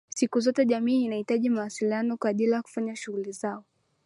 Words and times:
Siku 0.09 0.39
zote 0.39 0.65
jamii 0.65 1.05
inahitaji 1.05 1.49
mawasiliano 1.49 2.17
kwa 2.17 2.29
ajili 2.29 2.51
ya 2.51 2.61
kufanya 2.61 2.95
shughuli 2.95 3.31
zao 3.31 3.63